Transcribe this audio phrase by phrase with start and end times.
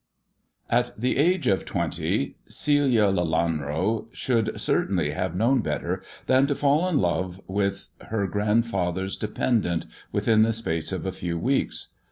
[0.67, 6.47] a AT the age of twenty, Celia Lelanro should certainly i have known better than
[6.47, 11.89] to fall in love with her grandfather's dependent within the space of a few weeks.